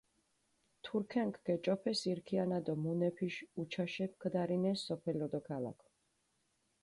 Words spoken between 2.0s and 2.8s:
ირ ქიანა დო